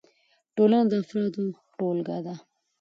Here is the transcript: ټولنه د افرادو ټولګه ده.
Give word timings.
ټولنه 0.55 0.85
د 0.89 0.91
افرادو 1.03 1.45
ټولګه 1.75 2.17
ده. 2.25 2.35